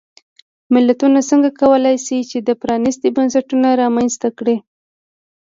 ملتونه 0.73 1.19
څنګه 1.29 1.49
کولای 1.61 1.95
شي 2.05 2.17
چې 2.29 2.57
پرانیستي 2.61 3.09
بنسټونه 3.17 3.67
رامنځته 3.81 4.29
کړي. 4.37 4.57